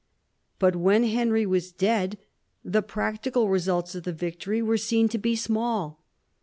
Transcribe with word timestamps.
But 0.57 0.75
when 0.75 1.03
Henry 1.03 1.45
was 1.45 1.71
dead 1.71 2.17
the 2.65 2.81
practical 2.81 3.49
results 3.49 3.93
of 3.93 4.01
the 4.03 4.11
victory 4.11 4.59
were 4.59 4.75
seen 4.77 5.07
to 5.09 5.19
be 5.19 5.35
small. 5.35 6.01